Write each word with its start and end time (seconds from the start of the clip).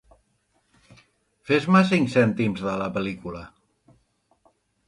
Fes-me 1.51 1.83
cinc 1.91 2.11
cèntims 2.15 2.65
de 2.69 2.75
la 2.83 2.91
pel·lícula. 2.97 3.43